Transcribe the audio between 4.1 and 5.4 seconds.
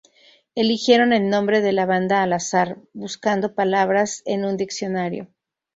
en un diccionario.